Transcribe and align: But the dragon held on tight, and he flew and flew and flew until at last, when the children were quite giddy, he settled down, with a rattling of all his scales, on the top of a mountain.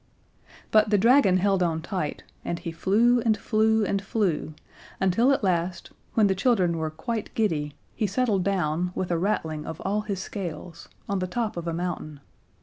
But 0.71 0.89
the 0.89 0.97
dragon 0.97 1.37
held 1.37 1.61
on 1.61 1.83
tight, 1.83 2.23
and 2.43 2.57
he 2.57 2.71
flew 2.71 3.21
and 3.21 3.37
flew 3.37 3.85
and 3.85 4.01
flew 4.01 4.55
until 4.99 5.31
at 5.31 5.43
last, 5.43 5.91
when 6.15 6.25
the 6.25 6.33
children 6.33 6.77
were 6.79 6.89
quite 6.89 7.31
giddy, 7.35 7.75
he 7.93 8.07
settled 8.07 8.43
down, 8.43 8.91
with 8.95 9.11
a 9.11 9.17
rattling 9.19 9.63
of 9.67 9.79
all 9.81 10.01
his 10.01 10.19
scales, 10.19 10.89
on 11.07 11.19
the 11.19 11.27
top 11.27 11.55
of 11.55 11.67
a 11.67 11.71
mountain. 11.73 12.19